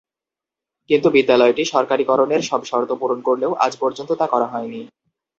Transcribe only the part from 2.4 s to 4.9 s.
সব শর্ত পূরণ করলেও আজ পর্যন্ত তা করা হয়নি।